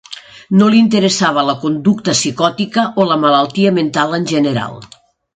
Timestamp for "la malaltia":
3.09-3.75